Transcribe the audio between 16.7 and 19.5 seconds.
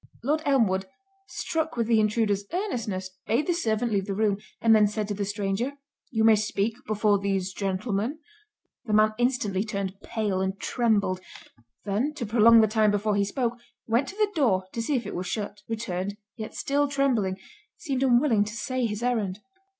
trembling, seemed unwilling to say his errand.